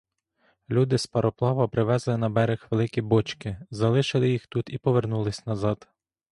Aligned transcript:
Люди 0.69 0.97
з 0.97 1.07
пароплава 1.07 1.67
привезли 1.67 2.17
на 2.17 2.29
берег 2.29 2.67
великі 2.69 3.01
бочки, 3.01 3.57
залишили 3.71 4.29
їх 4.29 4.47
тут 4.47 4.69
і 4.69 4.77
повернулись 4.77 5.45
назад. 5.45 5.87